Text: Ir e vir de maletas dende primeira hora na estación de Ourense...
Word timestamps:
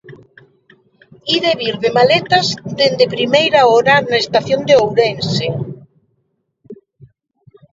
Ir 1.35 1.41
e 1.49 1.51
vir 1.59 1.75
de 1.83 1.89
maletas 1.97 2.47
dende 2.79 3.05
primeira 3.15 3.59
hora 3.71 3.95
na 4.09 4.17
estación 4.25 4.61
de 4.67 4.73
Ourense... 4.81 5.47